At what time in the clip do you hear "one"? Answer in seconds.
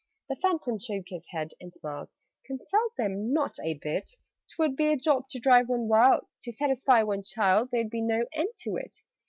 5.69-5.87, 7.03-7.23